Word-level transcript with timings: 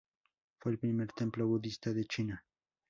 Fue 0.57 0.71
el 0.71 0.79
primer 0.79 1.11
templo 1.11 1.45
budista 1.45 1.93
de 1.93 2.05
China. 2.05 2.43